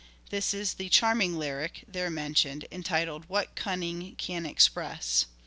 [0.31, 5.27] This is the" charming lyric" there mentioned, entitled" What Cunning can express?